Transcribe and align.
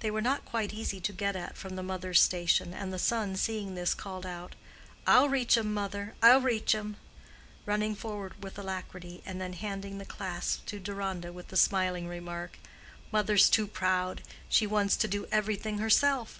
They 0.00 0.10
were 0.10 0.20
not 0.20 0.44
quite 0.44 0.74
easy 0.74 0.98
to 0.98 1.12
get 1.12 1.36
at 1.36 1.56
from 1.56 1.76
the 1.76 1.82
mother's 1.84 2.20
station, 2.20 2.74
and 2.74 2.92
the 2.92 2.98
son 2.98 3.36
seeing 3.36 3.76
this 3.76 3.94
called 3.94 4.26
out, 4.26 4.56
"I'll 5.06 5.28
reach 5.28 5.56
'em, 5.56 5.72
mother; 5.72 6.16
I'll 6.20 6.40
reach 6.40 6.74
'em," 6.74 6.96
running 7.64 7.94
forward 7.94 8.42
with 8.42 8.58
alacrity, 8.58 9.22
and 9.24 9.40
then 9.40 9.52
handing 9.52 9.98
the 9.98 10.04
clasps 10.04 10.62
to 10.66 10.80
Deronda 10.80 11.32
with 11.32 11.46
the 11.46 11.56
smiling 11.56 12.08
remark, 12.08 12.58
"Mother's 13.12 13.48
too 13.48 13.68
proud: 13.68 14.22
she 14.48 14.66
wants 14.66 14.96
to 14.96 15.06
do 15.06 15.28
everything 15.30 15.78
herself. 15.78 16.34